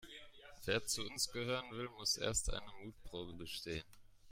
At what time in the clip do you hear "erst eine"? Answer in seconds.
2.17-2.71